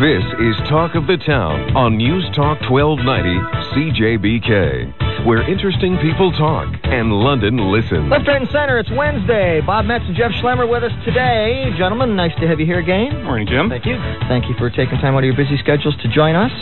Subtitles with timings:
[0.00, 3.36] This is Talk of the Town on News Talk 1290
[3.76, 8.08] CJBK, where interesting people talk and London listens.
[8.08, 8.78] Left, right, and center.
[8.78, 9.60] It's Wednesday.
[9.60, 11.68] Bob Metz and Jeff Schlemmer with us today.
[11.76, 13.28] Gentlemen, nice to have you here again.
[13.28, 13.68] Morning, Jim.
[13.68, 14.00] Thank you.
[14.24, 16.52] Thank you for taking time out of your busy schedules to join us.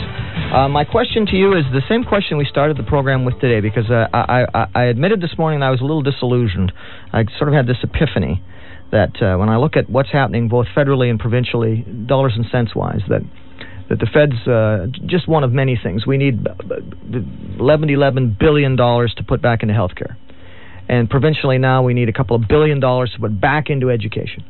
[0.51, 3.61] Uh, my question to you is the same question we started the program with today
[3.63, 6.73] because uh, I, I, I admitted this morning I was a little disillusioned.
[7.13, 8.43] I sort of had this epiphany
[8.91, 12.75] that uh, when I look at what's happening both federally and provincially, dollars and cents
[12.75, 13.21] wise, that
[13.89, 16.05] that the Fed's uh, just one of many things.
[16.05, 16.45] We need
[17.59, 20.15] 11, 11 billion dollars to put back into healthcare,
[20.87, 24.43] and provincially now we need a couple of billion dollars to put back into education.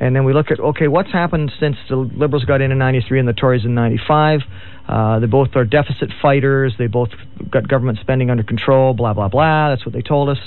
[0.00, 3.18] And then we look at okay, what's happened since the Liberals got in in '93
[3.18, 4.40] and the Tories in '95.
[4.86, 6.72] Uh, they both are deficit fighters.
[6.78, 7.10] They both
[7.50, 8.94] got government spending under control.
[8.94, 9.70] Blah blah blah.
[9.70, 10.38] That's what they told us.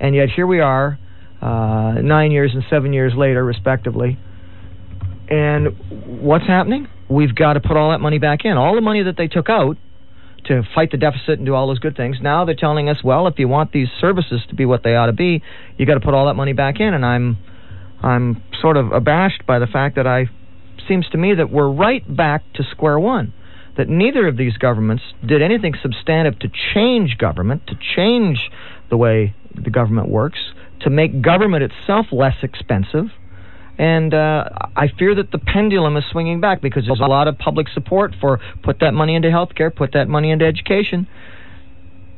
[0.00, 0.98] And yet here we are,
[1.40, 4.18] uh, nine years and seven years later, respectively.
[5.28, 6.88] And what's happening?
[7.08, 8.56] We've got to put all that money back in.
[8.56, 9.76] All the money that they took out
[10.46, 12.18] to fight the deficit and do all those good things.
[12.20, 15.06] Now they're telling us, well, if you want these services to be what they ought
[15.06, 15.42] to be,
[15.76, 16.94] you got to put all that money back in.
[16.94, 17.36] And I'm,
[18.02, 20.26] I'm sort of abashed by the fact that I,
[20.88, 23.32] seems to me that we're right back to square one.
[23.76, 28.38] That neither of these governments did anything substantive to change government, to change
[28.88, 30.38] the way the government works,
[30.80, 33.06] to make government itself less expensive.
[33.78, 37.38] And uh, I fear that the pendulum is swinging back because there's a lot of
[37.38, 41.06] public support for put that money into healthcare, put that money into education.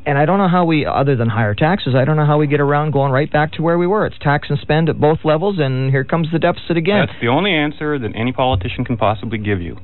[0.07, 2.47] And I don't know how we, other than higher taxes, I don't know how we
[2.47, 4.07] get around going right back to where we were.
[4.07, 7.05] It's tax and spend at both levels, and here comes the deficit again.
[7.07, 9.77] That's the only answer that any politician can possibly give you.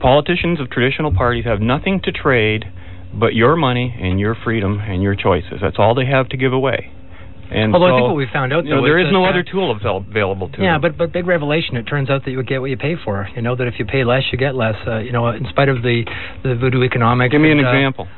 [0.00, 2.64] Politicians of traditional parties have nothing to trade
[3.14, 5.60] but your money and your freedom and your choices.
[5.60, 6.90] That's all they have to give away.
[7.50, 9.24] And Although so, I think what we found out, you know, though, there is no
[9.24, 10.80] other uh, tool avail- available to Yeah, them.
[10.82, 11.76] but but big revelation.
[11.76, 13.28] It turns out that you get what you pay for.
[13.36, 14.76] You know that if you pay less, you get less.
[14.86, 16.04] Uh, you know, in spite of the
[16.44, 17.32] the voodoo economics.
[17.32, 18.08] give me an and, uh, example.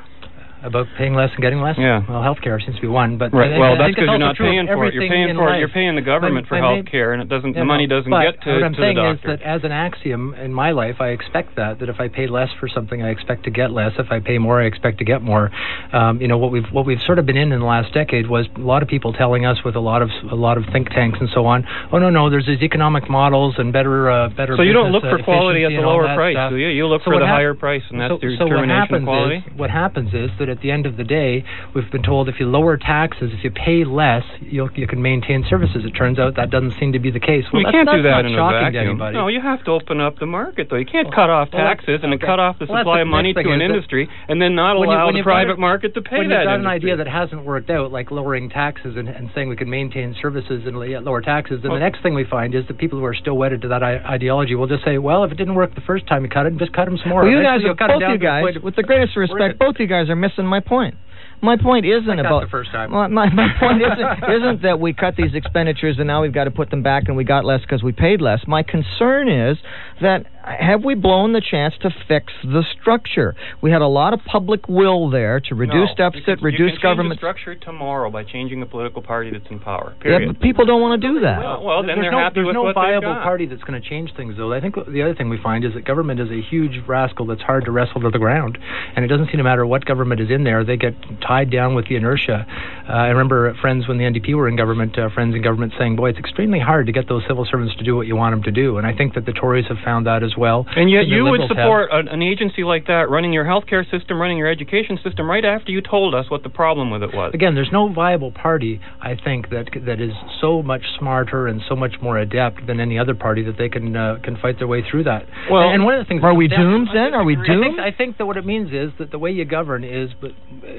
[0.64, 1.76] About paying less and getting less.
[1.78, 2.00] Yeah.
[2.08, 3.52] Well, healthcare seems to be one, but Right.
[3.52, 4.94] I, well, I that's because you're not paying for it.
[4.94, 5.58] You're paying in for it.
[5.58, 7.52] You're paying the government But- for health care, and it doesn't.
[7.54, 10.52] The money doesn't get to, what I'm to saying is that as an axiom in
[10.52, 13.50] my life, I expect that that if I pay less for something, I expect to
[13.50, 13.92] get less.
[13.98, 15.50] If I pay more, I expect to get more.
[15.92, 18.28] Um, you know what we've what we've sort of been in in the last decade
[18.28, 20.88] was a lot of people telling us with a lot of a lot of think
[20.90, 21.64] tanks and so on.
[21.92, 24.56] Oh no no, there's these economic models and better uh, better.
[24.56, 26.50] so you don't look uh, for quality at the lower price, stuff.
[26.50, 26.68] do you?
[26.68, 28.80] You look So for the hap- higher price, and that's so, your so what determination
[28.80, 29.36] happens of quality.
[29.36, 31.44] Is, what happens is that at the end of the day,
[31.74, 35.44] we've been told if you lower taxes, if you pay less, you'll, you can maintain
[35.50, 35.84] services.
[35.84, 37.44] It turns out that doesn't seem to be the case.
[37.52, 38.84] Well, you that's, can't that's do that not in a shocking vacuum.
[38.84, 39.16] to anybody.
[39.18, 40.76] No, you have to open up the market, though.
[40.76, 42.26] You can't Well, cut off well, that's- taxes and then okay.
[42.26, 44.88] cut off the Well, supply the of money to an industry, and then not when
[44.88, 46.96] you- allow when the private it- market to pay when that you've got an idea
[46.96, 50.76] that hasn't worked out, like lowering taxes and, and saying we can maintain services and
[51.04, 53.36] lower taxes, then Well- the next thing we find is that people who are still
[53.36, 56.06] wedded to that I- ideology will just say, well, if it didn't work the first
[56.06, 57.22] time you cut it, just cut them some more.
[57.22, 59.54] Well, you guys, you'll are, cut 'em both down you guys, with the greatest respect,
[59.54, 59.58] it?
[59.58, 60.94] both you guys are missing my point.
[61.42, 62.90] My point isn't about the first time.
[62.90, 66.50] My, my point isn't isn't that we cut these expenditures and now we've got to
[66.50, 68.40] put them back and we got less because we paid less.
[68.46, 69.58] My concern is
[70.00, 73.34] that have we blown the chance to fix the structure?
[73.62, 76.72] We had a lot of public will there to reduce no, deficit, you can, reduce
[76.72, 77.20] you can government.
[77.20, 79.94] Change the structure tomorrow by changing the political party that's in power.
[79.98, 80.34] Yeah, Period.
[80.34, 81.38] but people don't want to do that.
[81.38, 83.22] Well, well, then there's they're no, happy there's with no what they've viable got.
[83.22, 84.52] party that's going to change things, though.
[84.52, 87.42] I think the other thing we find is that government is a huge rascal that's
[87.42, 88.58] hard to wrestle to the ground,
[88.96, 90.94] and it doesn't seem to matter what government is in there; they get
[91.26, 92.46] tied down with the inertia.
[92.88, 95.96] Uh, I remember friends when the NDP were in government, uh, friends in government saying,
[95.96, 98.42] "Boy, it's extremely hard to get those civil servants to do what you want them
[98.42, 100.66] to do," and I think that the Tories have found that as well.
[100.76, 101.64] And yet you would Liberals have.
[101.64, 105.70] support an, agency like that running your healthcare system, running your education system, right after
[105.70, 107.32] you told us what the problem with it was.
[107.34, 111.76] Again, there's no viable party, I think, that that is so much smarter and so
[111.76, 114.82] much more adept than any other party that they can uh, can fight their way
[114.88, 115.26] through that.
[115.50, 117.14] Well, and one of the things Are we doomed then?
[117.14, 117.64] Are we I doomed?
[117.64, 120.32] think, I think that what it means is that the way you govern is but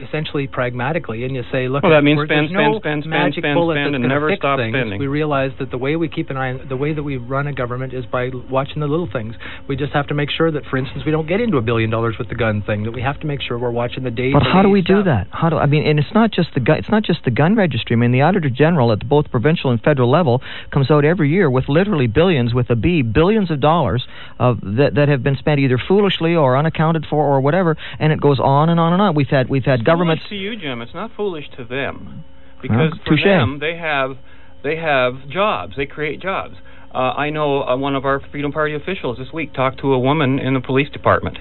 [0.08, 3.10] essentially pragmatically, and you say, look, Well, that means spend, there's no spend, spend, spend,
[3.12, 4.74] magic spend, spend, and never stop things.
[4.74, 5.00] spending.
[5.00, 7.54] We realize that the way we keep an eye, the way that we run a
[7.54, 9.36] government is by watching the little things.
[9.68, 11.90] We just have to make sure that, for instance, we don't get into a billion
[11.90, 12.84] dollars with the gun thing.
[12.84, 14.32] That we have to make sure we're watching the day.
[14.34, 15.28] But how do day we do that?
[15.32, 15.86] How do I mean?
[15.86, 16.78] And it's not just the gun.
[16.78, 17.96] It's not just the gun registry.
[17.96, 21.50] I mean, the Auditor General at both provincial and federal level comes out every year
[21.50, 24.06] with literally billions, with a B, billions of dollars
[24.40, 28.20] of that that have been spent either foolishly or unaccounted for or whatever, and it
[28.22, 29.16] goes on and on and on.
[29.16, 30.24] We've had we've had It's governments.
[30.28, 30.82] Foolish to you, Jim.
[30.82, 32.24] It's not foolish to them,
[32.62, 33.00] because Huh?
[33.04, 33.24] for Touche.
[33.24, 34.18] them they have
[34.64, 35.76] they have jobs.
[35.76, 36.56] They create jobs.
[36.96, 40.00] Uh, I know uh, one of our Freedom Party officials this week talked to a
[40.00, 41.38] woman in the police department,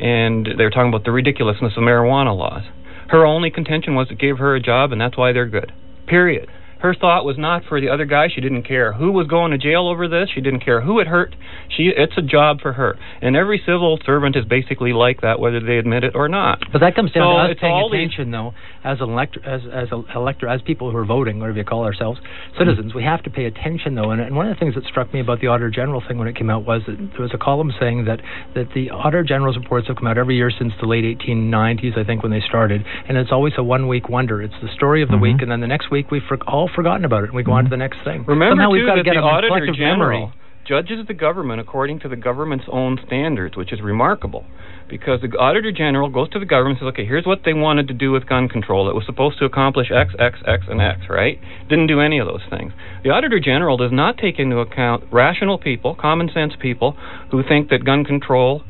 [0.00, 2.62] and they were talking about the ridiculousness of marijuana laws.
[3.08, 5.72] Her only contention was it gave her a job, and that's why they're good.
[6.06, 6.48] Period.
[6.84, 8.28] Her thought was not for the other guy.
[8.28, 10.28] She didn't care who was going to jail over this.
[10.34, 11.34] She didn't care who it hurt.
[11.74, 12.98] She it's a job for her.
[13.22, 16.58] And every civil servant is basically like that, whether they admit it or not.
[16.70, 18.52] But that comes down So to us paying attention, though,
[18.84, 21.84] as an elector, as as a elector, as people who are voting, whatever you call
[21.84, 22.20] ourselves,
[22.58, 22.94] citizens.
[22.94, 24.10] We have to pay attention, though.
[24.10, 26.28] And, and one of the things that struck me about the Auditor General thing when
[26.28, 28.20] it came out was that there was a column saying that
[28.54, 32.04] that the Auditor General's reports have come out every year since the late 1890s, I
[32.04, 34.42] think, when they started, and it's always a one-week wonder.
[34.42, 35.22] It's the story of the mm-hmm.
[35.22, 37.52] week, and then the next week we've for- all forgotten about it, and we go
[37.52, 38.24] on to the next thing.
[38.26, 40.32] Remember Somehow we've too got to that get the Auditor General memory.
[40.66, 44.44] judges the government according to the government's own standards, which is remarkable.
[44.88, 47.88] Because the Auditor General goes to the government and says, okay, here's what they wanted
[47.88, 48.90] to do with gun control.
[48.90, 51.40] It was supposed to accomplish X, X, X, and X, right?
[51.70, 52.72] Didn't do any of those things.
[53.02, 56.96] The Auditor General does not take into account rational people, common sense people,
[57.30, 58.62] who think that gun control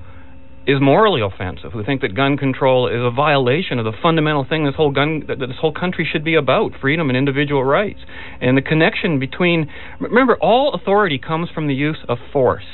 [0.66, 4.64] is morally offensive, who think that gun control is a violation of the fundamental thing
[4.64, 8.00] this whole gun that this whole country should be about, freedom and individual rights.
[8.40, 9.70] And the connection between
[10.00, 12.64] remember all authority comes from the use of force.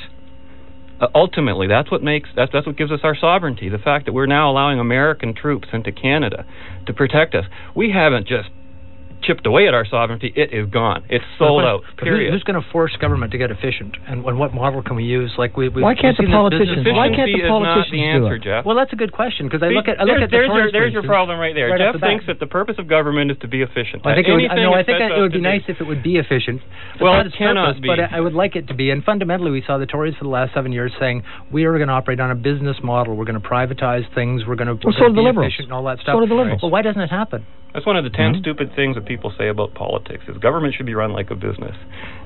[1.01, 3.67] Uh, ultimately, that's what makes that's that's what gives us our sovereignty.
[3.69, 6.45] The fact that we're now allowing American troops into Canada
[6.85, 7.45] to protect us.
[7.75, 8.49] We haven't just
[9.23, 10.31] chipped away at our sovereignty.
[10.35, 11.03] It is gone.
[11.09, 11.81] It's sold But- out.
[11.97, 12.33] but who- Period.
[12.33, 15.31] Who's going to force government to get efficient, and, and what model can we use?
[15.37, 17.49] Like we, we Why can't the we've seen this politicians- why can't the Efficiency is
[17.49, 18.43] not politicians the do it?
[18.43, 18.65] Jeff.
[18.65, 20.51] Well, that's a good question because I look at I look there's, at the there's
[20.51, 21.69] your, there's your problem right there.
[21.69, 24.05] right Jeff the thinks that the purpose of government is to be efficient.
[24.05, 26.01] I think it would, Anything no, I think it would be nice if it would
[26.03, 26.61] be efficient.
[26.99, 27.87] Well, it its cannot purpose, be.
[27.87, 28.89] But I I would like it to be.
[28.91, 31.87] And fundamentally, we saw the Tories for the last seven years saying we are going
[31.87, 33.15] to operate on a business model.
[33.15, 34.43] We're going to privatize things.
[34.45, 35.53] We're going to, Well, so do the be Liberals.
[35.53, 36.19] efficient and all that So stuff.
[36.21, 36.61] do the Liberals.
[36.61, 37.45] Well, why doesn't it happen?
[37.73, 38.39] That's one of the 10 Mhm.
[38.41, 41.75] stupid things that people say about politics is government should be run like a business.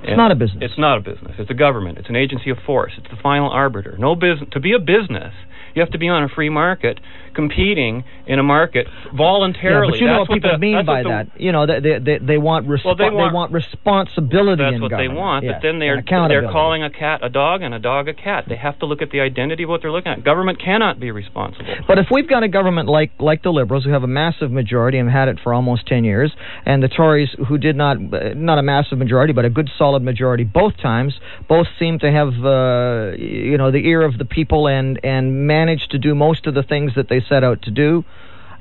[0.04, 0.62] It's not a business.
[0.62, 1.34] It's not a business.
[1.40, 1.98] It's a government.
[1.98, 2.94] It's an agency of force.
[2.98, 3.96] It's the final arbiter.
[3.98, 5.34] No business to be a business,
[5.76, 7.00] you have to be on a free market
[7.34, 9.88] competing in a market voluntarily.
[9.88, 11.42] Yeah, but you know That's what people the, mean by the- that.
[11.42, 15.10] You know, they they they, they want respo- Well, they want- responsibility That's what they
[15.10, 18.14] want, Yes, but then they're they're calling a cat a dog and a dog a
[18.14, 18.46] cat.
[18.48, 20.24] They have to look at the identity of what they're looking at.
[20.24, 21.66] Government cannot be responsible.
[21.88, 24.98] But if we've got a government like like the Liberals, who have a massive majority
[24.98, 26.32] and have had it for almost ten years,
[26.66, 30.04] and the Tories, who did not uh, not a massive majority but a good solid
[30.04, 34.68] majority both times, both seem to have uh, you know the ear of the people
[34.68, 38.04] and and managed to do most of the things that they set out to do,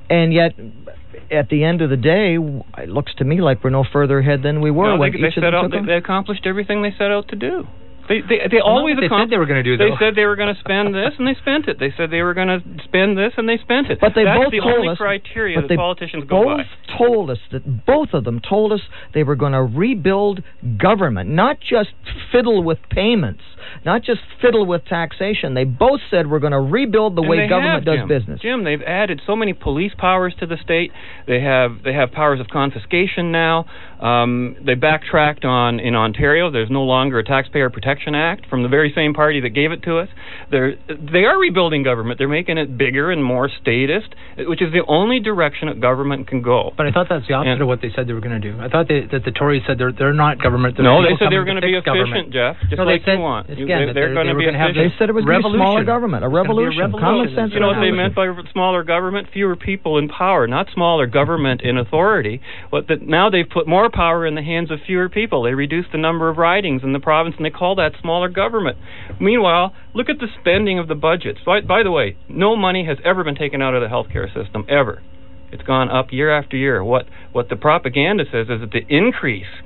[0.08, 0.54] and yet.
[1.30, 4.42] At the end of the day, it looks to me like we're no further ahead
[4.42, 5.70] than we were No, when they, they set them out.
[5.70, 7.66] took They, they accomplished everything they set out to do.
[8.08, 9.84] They they, they always they said they were going to do, that.
[9.84, 11.78] They said they were going to spend this, and they spent it.
[11.78, 13.98] They said they were going to spend this, and they spent it.
[14.00, 16.58] But they That's both the told only us, criteria but that they politicians go both
[16.58, 16.96] by.
[16.98, 18.80] told us that both of them told us
[19.14, 20.42] they were going to rebuild
[20.78, 21.90] government, not just
[22.30, 23.42] fiddle with payments,
[23.84, 25.54] not just fiddle with taxation.
[25.54, 28.08] They both said we're going to rebuild the And way government have, does Jim.
[28.08, 28.40] business.
[28.40, 30.92] Jim, they've added so many police powers to the state.
[31.26, 33.64] They have they have powers of confiscation now.
[34.04, 36.50] Um, they backtracked on in Ontario.
[36.50, 39.82] There's no longer a Taxpayer Protection Act from the very same party that gave it
[39.84, 40.08] to us.
[40.50, 42.18] They're they are rebuilding government.
[42.18, 46.42] They're making it bigger and more statist, which is the only direction that government can
[46.42, 46.72] go.
[46.76, 48.44] But I thought that's the opposite And- of what they said they were going to
[48.52, 48.60] do.
[48.60, 50.76] I thought they, that the Tories said they're they're not government.
[50.76, 52.28] They're no, they said they were going to be fix government.
[52.28, 53.48] efficient, Jeff, just No, they like said- you want.
[53.48, 54.92] it's You- again, they, that they're going to were be gonna have efficient.
[54.92, 57.08] They said it was going to be smaller government, a It's be a revolution, revolution.
[57.08, 57.50] common sense.
[57.56, 58.12] You know what they revolution.
[58.12, 59.32] meant by smaller government?
[59.32, 62.44] Fewer people in power, not smaller government in authority.
[62.70, 65.44] But that now they've put more power in the hands of fewer people.
[65.44, 68.76] They reduced the number of ridings in the province, and they call that smaller government.
[69.20, 71.38] Meanwhile, look at the spending of the budgets.
[71.46, 74.66] By, by the way, no money has ever been taken out of the healthcare system
[74.68, 75.02] ever.
[75.52, 76.82] It's gone up year after year.
[76.82, 79.62] What what the propaganda says is that the increase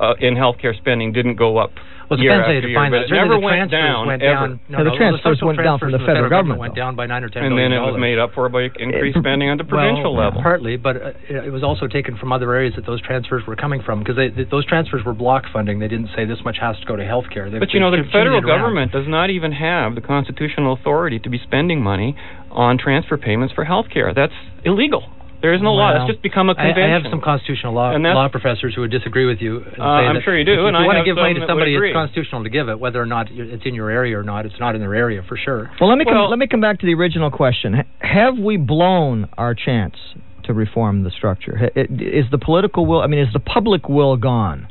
[0.00, 1.70] uh, in healthcare spending didn't go up
[2.10, 3.08] Well, it year depends how you after year, but that.
[3.08, 4.60] it never the went transfers down went down.
[4.68, 7.06] No, Yeah, the no, transfers went down from the transfers federal government, went down by
[7.06, 8.00] nine or ten and then it was dollars.
[8.06, 10.42] made up for by increased spending on the provincial well, level.
[10.42, 13.80] Partly, but uh, it was also taken from other areas that those transfers were coming
[13.82, 15.78] from because th- those transfers were block funding.
[15.78, 17.50] They didn't say this much has to go to healthcare.
[17.50, 18.52] They, But you know, the federal around.
[18.52, 22.16] government does not even have the constitutional authority to be spending money
[22.50, 24.12] on transfer payments for health care.
[24.14, 24.32] That's
[24.64, 25.02] illegal.
[25.44, 25.92] There is no law.
[25.92, 26.88] Well, That's just become a convention.
[26.88, 29.60] I have some constitutional law law professors who would disagree with you.
[29.60, 31.04] And Uh, say I'm that sure you do, If, and if I you want to
[31.04, 33.90] give money to somebody, it's constitutional to give it, whether or not it's in your
[33.90, 34.46] area or not.
[34.46, 35.70] It's not in their area for sure.
[35.78, 37.84] Well, let me come, let me come back to the original question.
[38.00, 39.96] Have we blown our chance
[40.44, 41.70] to reform the structure?
[41.76, 43.02] Is the political will?
[43.02, 44.68] I mean, is the public will gone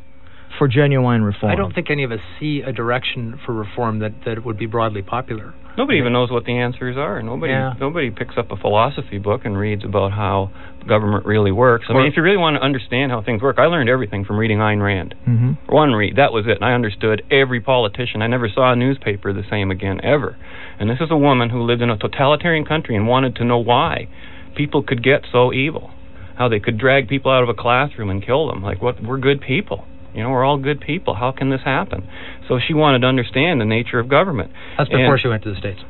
[0.57, 1.51] for genuine reform?
[1.51, 4.65] I don't think any of us see a direction for reform that, that would be
[4.65, 5.53] broadly popular.
[5.75, 7.19] Nobody even knows what the answers are.
[7.23, 7.73] Nobody Yeah.
[7.79, 10.51] nobody picks up a philosophy book and reads about how
[10.87, 11.87] government really works.
[11.89, 14.23] I Or- mean, if you really want to understand how things work, I learned everything
[14.23, 15.15] from reading Ayn Rand.
[15.25, 16.57] hmm One read, that was it.
[16.57, 18.21] And I understood every politician.
[18.21, 20.35] I never saw a newspaper the same again, ever.
[20.79, 23.57] And this is a woman who lived in a totalitarian country and wanted to know
[23.57, 24.07] why
[24.53, 25.89] people could get so evil.
[26.35, 28.63] how they could drag people out of a classroom and kill them.
[28.63, 28.99] Like, what?
[29.03, 29.85] We're good people.
[30.13, 31.15] You know, we're all good people.
[31.15, 32.07] How can this happen?
[32.47, 34.51] So she wanted to understand the nature of government.
[34.77, 35.81] That's before And- she went to the States.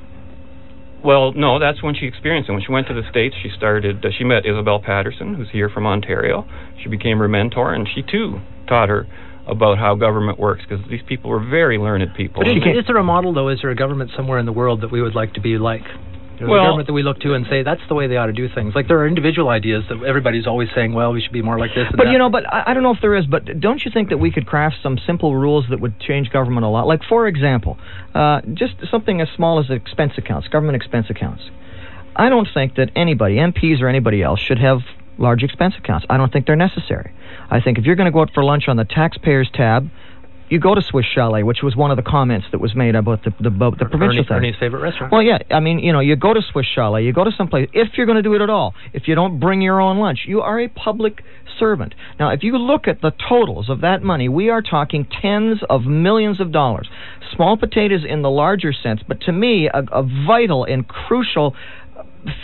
[1.03, 2.53] well, no, that's when she experienced it.
[2.53, 5.67] When she went to the States, she started, uh, she met Isabel Paterson, who's here
[5.69, 6.45] from Ontario.
[6.81, 9.05] She became her mentor, and she too taught her
[9.45, 12.41] about how government works because these people were very learned people.
[12.43, 13.49] But is, is there a model, though?
[13.49, 15.83] Is there a government somewhere in the world that we would like to be like?
[16.49, 18.49] Well- government that we look to and say that's the way they ought to do
[18.49, 18.73] things.
[18.75, 21.71] Like there are individual ideas that everybody's always saying, well, we should be more like
[21.75, 21.87] this.
[21.87, 22.11] And But that.
[22.11, 23.25] you know, but I, I don't know if there is.
[23.25, 26.65] But don't you think that we could craft some simple rules that would change government
[26.65, 26.87] a lot?
[26.87, 27.77] Like, for example,
[28.13, 31.43] uh, just something as small as expense accounts, government expense accounts.
[32.15, 34.79] I don't think that anybody, MPs or anybody else, should have
[35.17, 36.05] large expense accounts.
[36.09, 37.11] I don't think they're necessary.
[37.49, 39.89] I think if you're going to go out for lunch on the taxpayers tab,
[40.53, 43.23] you go to Swiss Chalet, which was one of the comments that was made about
[43.23, 44.37] the the, the provincial Ernie, thing.
[44.37, 45.11] Ernie's favorite restaurant.
[45.11, 47.69] Well, yeah, I mean, you know, you go to Swiss Chalet, you go to someplace,
[47.73, 50.19] if you're going to do it at all, if you don't bring your own lunch,
[50.27, 51.23] you are a public
[51.57, 51.95] servant.
[52.19, 55.85] Now, if you look at the totals of that money, we are talking tens of
[55.85, 56.87] millions of dollars.
[57.35, 61.55] Small potatoes in the larger sense, but to me, a, a vital and crucial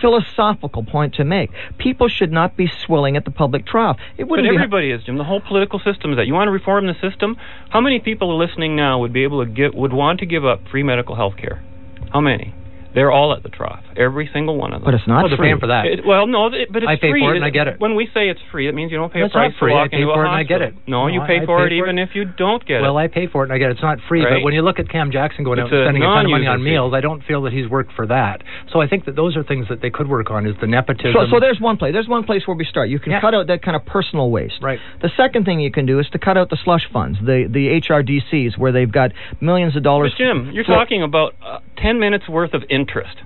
[0.01, 1.51] philosophical point to make.
[1.77, 3.98] People should not be swilling at the public trough.
[4.17, 5.17] It wouldn't be everybody is, Jim.
[5.17, 6.27] The whole political system is that.
[6.27, 7.38] You want to reform the system?
[7.69, 10.45] How many people are listening now would be able to get would want to give
[10.45, 11.63] up free medical health care?
[12.12, 12.53] How many?
[12.93, 13.83] They're all at the trough.
[13.99, 14.85] Every single one of them.
[14.87, 15.47] but it's not well, free.
[15.49, 15.85] paying for that.
[15.85, 17.21] It, well, no, it, but it's I pay free.
[17.21, 17.79] for it and I get it.
[17.79, 19.73] When we say it's free, it means you don't pay That's a price not free.
[19.73, 20.73] to I pay into a for it and I get it.
[20.87, 22.03] No, No, you pay I for pay it for even it.
[22.07, 22.93] if you don't get well, it.
[22.95, 23.73] Well, I pay for it and I get it.
[23.75, 24.39] It's not free, Right.
[24.39, 26.31] but when you look at Cam Jackson going It's out and spending a ton of
[26.31, 26.71] money on fee.
[26.71, 28.41] meals, I don't feel that he's worked for that.
[28.71, 31.13] So I think that those are things that they could work on is the nepotism.
[31.13, 31.91] So, so there's one place.
[31.91, 32.87] There's one place where we start.
[32.89, 33.21] You can Yeah.
[33.21, 34.61] cut out that kind of personal waste.
[34.61, 34.79] Right.
[35.01, 37.67] The second thing you can do is to cut out the slush funds, the the
[37.81, 40.13] HRDCs, where they've got millions of dollars.
[40.17, 43.17] But Jim, you're talking about uh, 10 minutes worth of interest.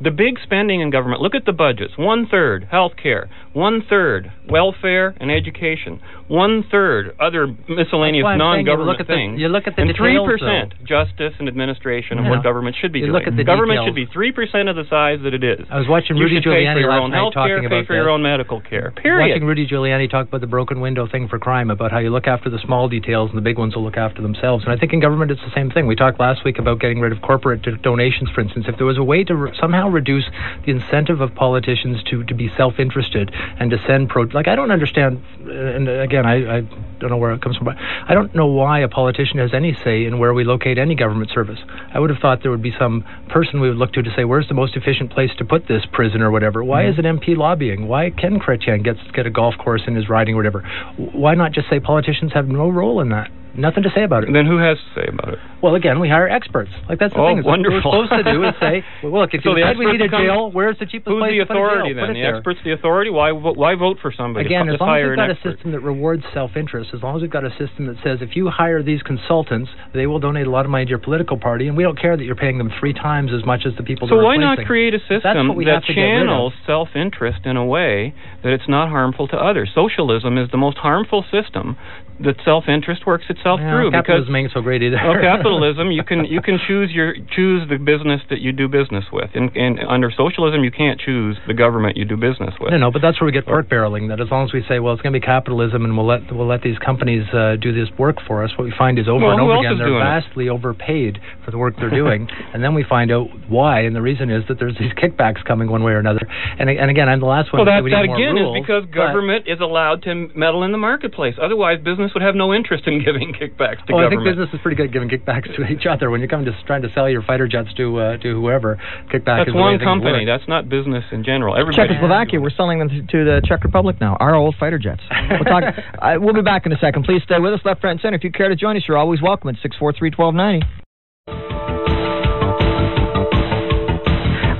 [0.00, 1.98] The big spending in government, look at the budgets.
[1.98, 3.28] One third health care,
[3.58, 5.98] one third welfare and education,
[6.28, 9.40] one third other miscellaneous That's why I'm saying you non government look at the- things.
[9.40, 12.30] you look at the and three percent justice and administration of Yeah.
[12.30, 13.18] what government should be You doing.
[13.18, 13.86] look at the government details.
[13.88, 15.66] should be three percent of the size that it is.
[15.70, 17.94] I was watching you Rudy should pay for Giuliani your own health care, pay for
[17.94, 18.92] your own medical care.
[18.94, 19.28] Period.
[19.34, 22.28] Watching Rudy Giuliani talk about the broken window thing for crime, about how you look
[22.28, 24.64] after the small details and the big ones will look after themselves.
[24.64, 25.86] And I think in government it's the same thing.
[25.86, 28.66] We talked last week about getting rid of corporate do- donations, for instance.
[28.68, 30.28] If there was a way to re- somehow reduce
[30.64, 34.70] the incentive of politicians to, to be self-interested and to send pro, like I don't
[34.70, 35.22] understand.
[35.40, 36.60] And again, I, I
[36.98, 39.76] don't know where it comes from, but I don't know why a politician has any
[39.84, 41.58] say in where we locate any government service.
[41.92, 44.24] I would have thought there would be some person we would look to to say
[44.24, 46.62] where's the most efficient place to put this prison or whatever.
[46.62, 47.00] Why mm-hmm.
[47.00, 47.88] is an MP lobbying?
[47.88, 50.62] Why can Chrétien get get a golf course in his riding or whatever?
[50.96, 53.30] Why not just say politicians have no role in that?
[53.58, 54.30] Nothing to say about it.
[54.32, 55.38] Then who has to say about it?
[55.60, 56.70] Well, again, we hire experts.
[56.88, 57.42] Like that's the Oh, thing.
[57.42, 57.90] is wonderful.
[57.90, 59.90] What we're supposed to do is say, well, look, if So you the decide we
[59.90, 62.14] need a jail, where's the cheapest Who's place the to put a authority then?
[62.14, 62.36] The there.
[62.38, 63.10] expert's the authority.
[63.10, 64.46] Why why vote for somebody?
[64.46, 67.34] Again, as long as we've got a system that rewards self-interest, as long as we've
[67.34, 70.62] got a system that says if you hire these consultants, they will donate a lot
[70.64, 72.94] of money to your political party, and we don't care that you're paying them three
[72.94, 74.06] times as much as the people.
[74.06, 76.26] So why not create a system that have to get rid of.
[76.30, 78.14] channels self-interest in a way
[78.46, 79.70] that it's not harmful to others?
[79.74, 81.76] Socialism is the most harmful system
[82.20, 84.98] that self-interest works itself Yeah, through because capitalism ain't so great either.
[84.98, 89.04] well, capitalism you can you can choose your choose the business that you do business
[89.12, 89.30] with.
[89.34, 92.72] And, and under socialism you can't choose the government you do business with.
[92.72, 94.08] No, no, but that's where we get pork barreling.
[94.08, 96.26] That as long as we say, well, it's going to be capitalism, and we'll let
[96.34, 98.50] we'll let these companies uh, do this work for us.
[98.58, 100.04] What we find is over Well, and over again they're doing it?
[100.04, 103.80] vastly overpaid for the work they're doing, and then we find out why.
[103.82, 106.26] And the reason is that there's these kickbacks coming one way or another.
[106.58, 108.84] And and again, I'm the last one Well, that, we that again rules, is because
[108.90, 111.34] government is allowed to meddle in the marketplace.
[111.40, 114.60] Otherwise, business would have no interest in giving kickbacks to Oh, I think business is
[114.60, 116.10] pretty good giving kickbacks to each other.
[116.10, 118.76] When you come to trying to sell your fighter jets to uh, to whoever,
[119.12, 120.24] kickback That's is the way one things company.
[120.24, 120.38] work.
[120.38, 121.56] That's not business in general.
[121.56, 121.88] Everybody.
[121.88, 124.16] Czechoslovakia, we're selling them to, to the Czech Republic now.
[124.20, 125.02] Our old fighter jets.
[125.30, 125.64] We'll talk.
[126.02, 127.04] uh, we'll be back in a second.
[127.04, 128.16] Please stay with us, left, right, and center.
[128.16, 130.66] If you care to join us, you're always welcome at six four three twelve ninety.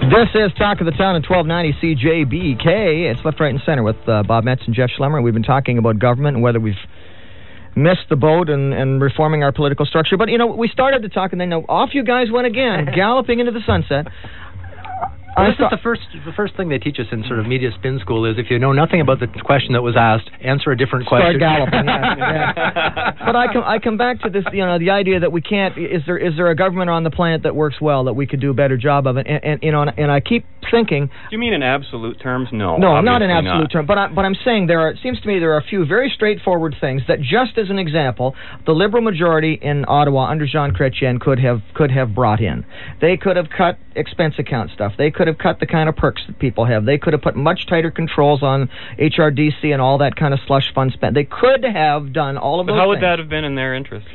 [0.09, 3.12] This is Talk of the Town at 1290 CJBK.
[3.12, 5.23] It's left, right, and center with uh, Bob Metz and Jeff Schlemmer.
[5.23, 6.81] We've been talking about government and whether we've
[7.76, 10.16] missed the boat and, in reforming our political structure.
[10.16, 12.46] But, you know, we started to talk, and then you know, off you guys went
[12.46, 14.06] again, galloping into the sunset.
[15.38, 17.38] Well, I this thought- is the first the first thing they teach us in sort
[17.38, 20.28] of media spin school is if you know nothing about the question that was asked,
[20.42, 21.38] answer a different Start question.
[21.40, 21.85] galloping.
[21.87, 23.12] yeah, yeah.
[23.28, 25.76] But I come I come back to this, you know, the idea that we can't.
[25.78, 28.40] Is there is there a government on the planet that works well that we could
[28.40, 29.16] do a better job of?
[29.16, 32.21] And, and, and you know, and, and I keep thinking, Do you mean in absolute
[32.21, 32.49] terms?
[32.52, 32.76] No.
[32.76, 33.71] no, not in absolute not.
[33.73, 34.90] terms, but I, but I'm saying there are.
[34.90, 37.78] It seems to me there are a few very straightforward things that, just as an
[37.78, 38.35] example,
[38.66, 42.64] the Liberal majority in Ottawa under Jean Chrétien could have could have brought in.
[43.00, 44.92] They could have cut expense account stuff.
[44.99, 46.85] They could could have cut the kind of perks that people have.
[46.85, 48.68] They could have put much tighter controls on
[48.99, 51.16] HRDC and all that kind of slush fund spend.
[51.16, 53.02] They could have done all of But those how would things.
[53.02, 54.06] that have been in their interest?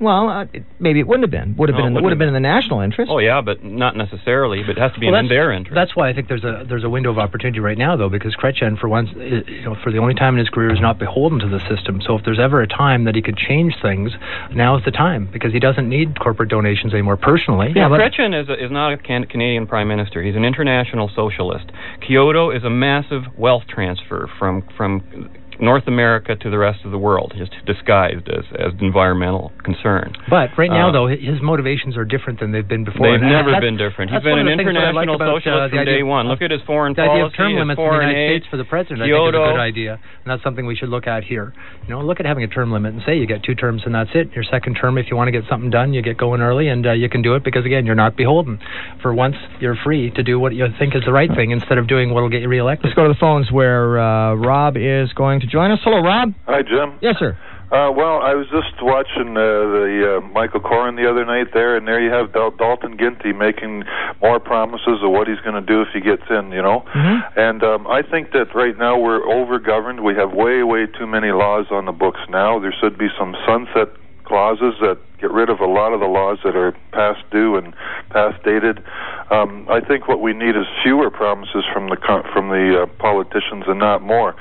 [0.00, 1.56] Well, uh, it, maybe it wouldn't have been.
[1.56, 1.86] Would have No, been.
[1.88, 3.10] In the, would have been in the national interest.
[3.10, 4.62] Oh yeah, but not necessarily.
[4.62, 5.74] But it has to be Well, in their interest.
[5.74, 8.34] That's why I think there's a there's a window of opportunity right now, though, because
[8.36, 11.38] Chrétien, for once, you know, for the only time in his career, is not beholden
[11.40, 12.00] to the system.
[12.04, 14.12] So if there's ever a time that he could change things,
[14.52, 17.72] now is the time because he doesn't need corporate donations anymore personally.
[17.74, 20.22] Yeah, but- Chrétien is, a, is not a can- Canadian prime minister.
[20.22, 21.70] He's an international socialist.
[22.00, 25.30] Kyoto is a massive wealth transfer from from
[25.64, 30.12] North America to the rest of the world, just disguised as as environmental concern.
[30.28, 33.06] But right now, Uh, though, his motivations are different than they've been before.
[33.10, 34.10] They've And never that's- been different.
[34.10, 35.76] He's that's been an of the things that I like international about, uh, socialist the
[35.76, 36.28] from idea day one.
[36.28, 38.56] Look at his foreign The idea of term limits in the United aid, States for
[38.58, 41.24] the president, I think, is a good idea, and that's something we should look at
[41.24, 41.52] here.
[41.88, 43.94] You know, look at having a term limit and say you get two terms and
[43.94, 44.34] that's it.
[44.34, 46.86] Your second term, if you want to get something done, you get going early and
[46.86, 48.58] uh, you can do it because again, you're not beholden.
[49.02, 51.86] For once, you're free to do what you think is the right thing instead of
[51.86, 52.84] doing what'll get you reelected.
[52.84, 55.78] Let's go to the phones where uh, Rob is going to join us.
[55.84, 56.34] Hello, Rob.
[56.46, 56.98] Hi, Jim.
[57.00, 57.38] Yes, sir.
[57.70, 61.76] Uh, well, I was just watching uh, the uh, Michael Coren the other night there,
[61.76, 63.84] and there you have Dal- Dalton McGuinty making
[64.20, 66.84] more promises of what he's going to do if he gets in, you know.
[66.94, 67.18] Mhm.
[67.36, 70.02] And um, I think that right now we're over-governed.
[70.04, 72.58] We have way, way too many laws on the books now.
[72.58, 73.88] There should be some sunset
[74.24, 77.74] clauses that get rid of a lot of the laws that are past due and
[78.10, 78.82] past dated.
[79.30, 81.96] Um, I think what we need is fewer promises from the
[82.32, 84.34] from the uh, politicians and not more.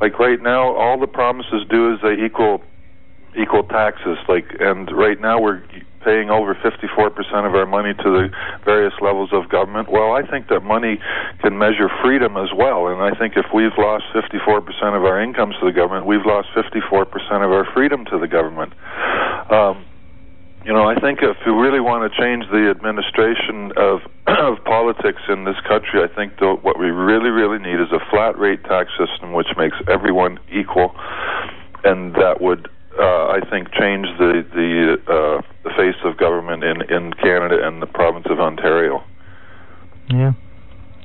[0.00, 2.62] Like right now, all the promises do is they equal
[3.36, 4.18] equal taxes.
[4.28, 5.62] Like, and right now we're
[6.04, 7.12] paying over 54%
[7.44, 8.30] of our money to the
[8.64, 9.90] various levels of government.
[9.90, 10.98] Well, I think that money
[11.40, 12.88] can measure freedom as well.
[12.88, 14.64] And I think if we've lost 54%
[14.96, 17.04] of our incomes to the government, we've lost 54%
[17.44, 18.72] of our freedom to the government.
[19.50, 19.84] Um,
[20.64, 25.22] you know, I think if you really want to change the administration of of politics
[25.28, 28.62] in this country, I think the, what we really, really need is a flat rate
[28.64, 30.94] tax system which makes everyone equal,
[31.84, 36.82] and that would, uh, I think, change the the uh, the face of government in
[36.90, 39.02] in Canada and the province of Ontario.
[40.10, 40.32] Yeah.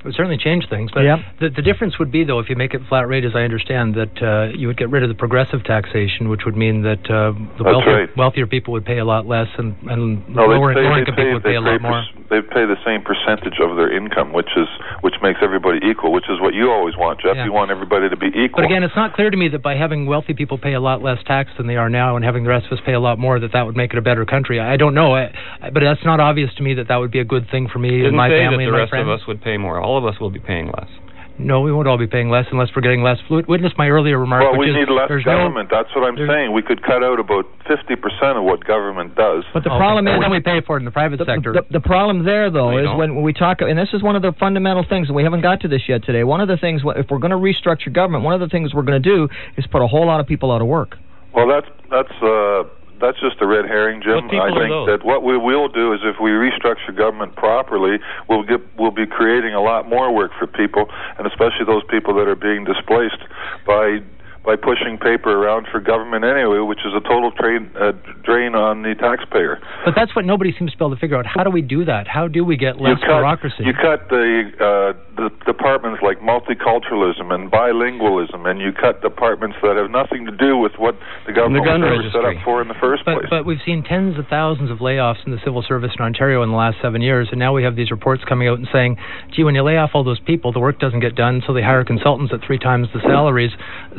[0.03, 1.19] It would certainly change things, but Yep.
[1.39, 3.95] the, the difference would be, though, if you make it flat rate, as I understand,
[3.95, 7.31] that uh, you would get rid of the progressive taxation, which would mean that uh,
[7.57, 8.09] the wealthier, right.
[8.17, 10.99] wealthier people would pay a lot less, and, and No, they lower, pay, lower they
[11.07, 12.03] income pay, people would they pay a pay lot more.
[12.03, 14.67] per- they pay the same percentage of their income, which is
[15.05, 17.35] which makes everybody equal, which is what you always want, Jeff.
[17.37, 17.45] Yeah.
[17.45, 18.57] You want everybody to be equal.
[18.63, 21.03] But again, it's not clear to me that by having wealthy people pay a lot
[21.03, 23.19] less tax than they are now, and having the rest of us pay a lot
[23.19, 24.59] more, that that would make it a better country.
[24.59, 25.29] I don't know, I,
[25.61, 27.77] I- but that's not obvious to me that that would be a good thing for
[27.79, 29.07] me Didn't and my say family that the and my rest friends.
[29.07, 29.79] of us would pay more.
[29.79, 30.87] All of us will be paying less.
[31.39, 33.17] No, we won't all be paying less unless we're getting less.
[33.27, 34.43] Wit- Witness my earlier remark.
[34.43, 35.67] Well, which we is need less there's no- government.
[35.71, 36.53] That's what I'm saying.
[36.53, 39.43] We could cut out about 50% of what government does.
[39.51, 39.79] But the Okay.
[39.79, 41.53] problem is and then we pay for it in the private the, sector.
[41.53, 42.97] the, the problem there, though, No, is don't.
[42.99, 45.61] when we talk, and this is one of the fundamental things, and we haven't got
[45.61, 46.23] to this yet today.
[46.23, 48.83] One of the things, if we're going to restructure government, one of the things we're
[48.83, 49.27] going to do
[49.57, 50.97] is put a whole lot of people out of work.
[51.33, 52.63] Well, that's that's uh,
[53.03, 54.31] that's just a red herring, Jim.
[54.31, 58.61] I think that what we will do is if we restructure government properly, we'll get
[58.79, 60.87] we'll be creating a lot more work for people,
[61.19, 63.19] and especially those people that are being displaced
[63.67, 63.99] by
[64.45, 67.95] by pushing paper around for government anyway, which is a total drain uh,
[68.27, 69.59] drain on the taxpayer.
[69.85, 71.25] But that's what nobody seems to be able to figure out.
[71.25, 72.07] How do we do that?
[72.07, 73.63] How do we get less you cut, bureaucracy?
[73.63, 79.79] You cut the uh, the departments like multiculturalism and bilingualism, and you cut departments that
[79.79, 82.77] have nothing to do with what the government gun was set up for in the
[82.83, 83.27] first but, place.
[83.29, 86.49] but we've seen tens of thousands of layoffs in the civil service in Ontario in
[86.49, 88.97] the last seven years, and now we have these reports coming out and saying,
[89.31, 91.61] gee, when you lay off all those people, the work doesn't get done, so they
[91.63, 93.51] hire consultants at three times the salaries.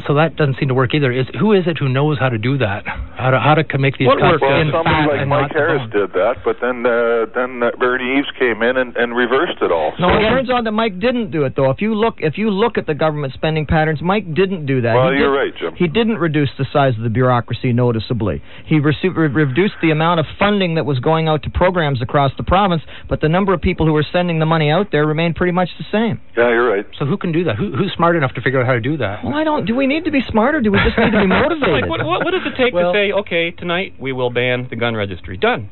[0.07, 1.11] So that doesn't seem to work either.
[1.13, 2.85] Is who is it who knows how to do that?
[2.87, 5.83] How to how to make these What cuts work well, in somebody like Mike Harris
[5.93, 9.71] did that, but then uh, then uh, Ernie Eves came in and, and reversed it
[9.71, 9.93] all.
[9.99, 11.71] No, So- it turns out that Mike didn't do it, though.
[11.71, 14.95] If you look, if you look at the government spending patterns, Mike didn't do that.
[14.95, 15.75] Well, He you're did- right, Jim.
[15.77, 18.43] He didn't reduce the size of the bureaucracy noticeably.
[18.67, 22.43] He re- reduced the amount of funding that was going out to programs across the
[22.45, 25.53] province, but the number of people who were sending the money out there remained pretty
[25.53, 26.21] much the same.
[26.37, 26.87] yeah, you're right.
[26.99, 27.57] So who can do that?
[27.57, 29.25] Who, who's smart enough to figure out how to do that?
[29.25, 29.65] Well, I don't.
[29.67, 30.61] Do we need to be smarter?
[30.61, 31.83] Do we just need to be motivated?
[31.83, 34.67] Like, what, what, what does it take Well- to say, okay, tonight we will ban
[34.71, 35.37] the gun registry?
[35.37, 35.69] Done.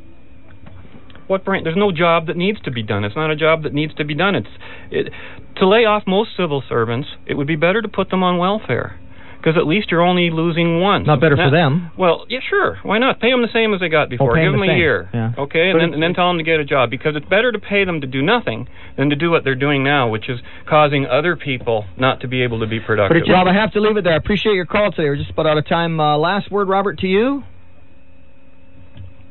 [1.28, 1.64] What brain?
[1.64, 3.04] There's no job that needs to be done.
[3.04, 4.34] It's not a job that needs to be done.
[4.34, 4.48] It's
[4.90, 5.12] it,
[5.56, 7.08] to lay off most civil servants.
[7.26, 8.98] It would be better to put them on welfare,
[9.42, 11.02] because at least you're only losing one.
[11.02, 11.90] Not better for them.
[11.98, 12.78] Well, yeah, sure.
[12.84, 13.18] Why not?
[13.18, 14.34] Pay them the same as they got before.
[14.34, 14.78] pay Give 'em them the a same.
[14.78, 15.10] year.
[15.12, 15.32] Yeah.
[15.36, 17.58] Okay, and then, and then tell them to get a job because it's better to
[17.58, 21.06] pay them to do nothing than to do what they're doing now, which is causing
[21.06, 23.24] other people not to be able to be productive.
[23.26, 24.12] But Rob, I have to leave it there.
[24.12, 25.08] I appreciate your call today.
[25.08, 25.98] We're just about out of time.
[25.98, 27.42] Uh, last word, Robert, to you.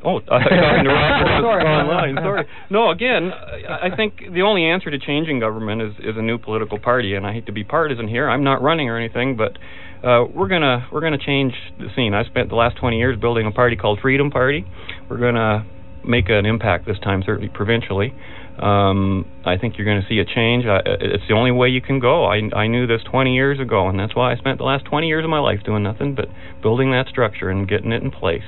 [0.04, 1.64] Oh, uh, talking to Rob Sorry.
[1.66, 2.16] online.
[2.16, 2.44] Sorry.
[2.70, 6.38] No, again, I I think the only answer to changing government is is a new
[6.38, 8.28] political party, and I hate to be partisan here.
[8.28, 9.56] I'm not running or anything, but
[10.04, 12.14] uh, we're gonna we're gonna change the scene.
[12.14, 14.64] I spent the last 20 years building a party called Freedom Party.
[15.08, 15.66] We're gonna
[16.04, 18.12] make an impact this time, certainly provincially.
[18.58, 20.66] Um, I think you're going to see a change.
[20.66, 22.26] I, it's the only way you can go.
[22.26, 25.06] I, I knew this 20 years ago, and that's why I spent the last 20
[25.08, 26.26] years of my life doing nothing but
[26.60, 28.44] building that structure and getting it in place.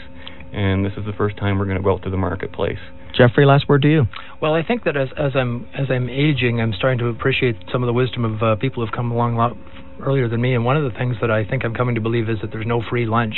[0.52, 2.78] And this is the first time we're going to go out to the marketplace.
[3.16, 4.04] Jeffrey, last word to you.
[4.42, 7.82] Well, I think that as as I'm as I'm aging, I'm starting to appreciate some
[7.82, 9.56] of the wisdom of uh, people who've come along a lot
[10.00, 10.54] earlier than me.
[10.54, 12.66] And one of the things that I think I'm coming to believe is that there's
[12.66, 13.34] no free lunch,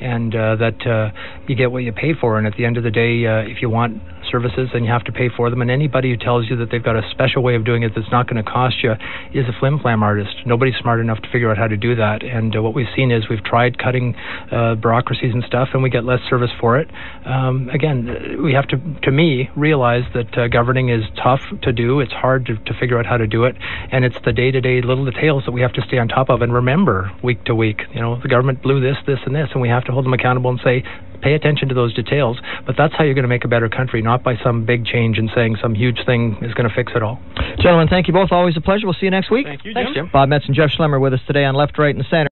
[0.00, 1.10] and uh, that uh,
[1.48, 2.38] you get what you pay for.
[2.38, 5.04] And at the end of the day, uh, if you want services, and you have
[5.04, 5.62] to pay for them.
[5.62, 8.10] And anybody who tells you that they've got a special way of doing it that's
[8.10, 8.92] not going to cost you
[9.32, 10.34] is a flim flam artist.
[10.46, 12.22] Nobody's smart enough to figure out how to do that.
[12.22, 14.14] And uh, what we've seen is we've tried cutting
[14.50, 16.88] uh, bureaucracies and stuff, and we get less service for it.
[17.24, 22.00] Um, again, we have to, to me, realize that uh, governing is tough to do.
[22.00, 23.56] It's hard to, to figure out how to do it,
[23.90, 26.52] and it's the day-to-day little details that we have to stay on top of and
[26.52, 27.82] remember week to week.
[27.94, 30.12] You know, the government blew this, this, and this, and we have to hold them
[30.12, 30.84] accountable and say,
[31.16, 32.38] pay attention to those details.
[32.66, 35.18] But that's how you're going to make a better country, not by some big change
[35.18, 37.20] and saying some huge thing is going to fix it all.
[37.58, 38.32] Gentlemen, thank you both.
[38.32, 38.86] Always a pleasure.
[38.86, 39.46] We'll see you next week.
[39.46, 39.74] Thank you, Jim.
[39.74, 40.04] Thanks, Jim.
[40.06, 40.10] Jim.
[40.12, 42.28] Bob Metz and Jeff Schlemmer with us today on Left, Right, and Center.